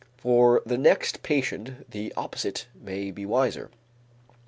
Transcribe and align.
For 0.17 0.63
the 0.65 0.79
next 0.79 1.21
patient, 1.21 1.91
the 1.91 2.11
opposite 2.17 2.65
may 2.73 3.11
be 3.11 3.23
wiser. 3.23 3.69